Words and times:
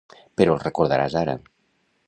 Però 0.41 0.55
el 0.55 0.63
recordaràs 0.63 1.19
ara. 1.23 1.39